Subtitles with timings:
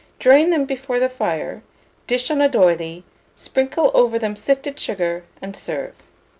[0.17, 1.61] Drain them before the fire,
[2.07, 3.03] dish on a d'oyley,
[3.35, 5.93] sprinkle over them sifted sugar, and serve.